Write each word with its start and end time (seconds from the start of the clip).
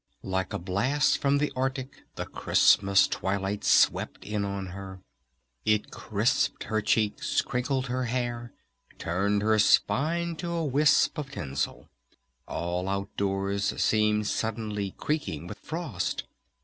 Like 0.23 0.51
a 0.51 0.57
blast 0.57 1.19
from 1.19 1.37
the 1.37 1.53
Arctic 1.55 2.01
the 2.15 2.25
Christmas 2.25 3.07
twilight 3.07 3.63
swept 3.63 4.23
in 4.25 4.43
on 4.43 4.65
her. 4.73 4.99
It 5.63 5.91
crisped 5.91 6.63
her 6.63 6.81
cheeks, 6.81 7.43
crinkled 7.43 7.85
her 7.85 8.05
hair! 8.05 8.51
Turned 8.97 9.43
her 9.43 9.59
spine 9.59 10.35
to 10.37 10.49
a 10.49 10.65
wisp 10.65 11.19
of 11.19 11.29
tinsel! 11.29 11.87
All 12.47 12.89
outdoors 12.89 13.79
seemed 13.79 14.25
suddenly 14.25 14.95
creaking 14.97 15.45
with 15.45 15.59
frost! 15.59 16.23